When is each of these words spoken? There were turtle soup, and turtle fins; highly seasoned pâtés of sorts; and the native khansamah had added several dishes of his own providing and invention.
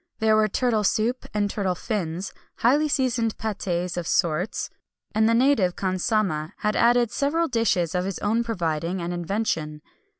There 0.17 0.35
were 0.35 0.47
turtle 0.47 0.83
soup, 0.83 1.27
and 1.31 1.47
turtle 1.47 1.75
fins; 1.75 2.33
highly 2.55 2.87
seasoned 2.87 3.37
pâtés 3.37 3.97
of 3.97 4.07
sorts; 4.07 4.71
and 5.13 5.29
the 5.29 5.35
native 5.35 5.75
khansamah 5.75 6.53
had 6.57 6.75
added 6.75 7.11
several 7.11 7.47
dishes 7.47 7.93
of 7.93 8.05
his 8.05 8.17
own 8.17 8.43
providing 8.43 8.99
and 8.99 9.13
invention. 9.13 9.83